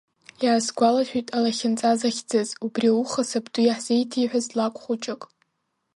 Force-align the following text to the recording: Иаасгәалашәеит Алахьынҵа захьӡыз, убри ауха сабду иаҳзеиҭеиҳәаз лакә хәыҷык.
Иаасгәалашәеит 0.43 1.27
Алахьынҵа 1.37 1.91
захьӡыз, 1.99 2.49
убри 2.65 2.87
ауха 2.91 3.23
сабду 3.29 3.61
иаҳзеиҭеиҳәаз 3.63 4.45
лакә 4.57 4.79
хәыҷык. 4.83 5.21